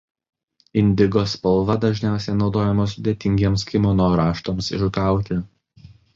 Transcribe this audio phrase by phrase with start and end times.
[0.81, 5.41] Indigo spalva dažniausiai naudojama sudėtingiems kimono raštams išgauti.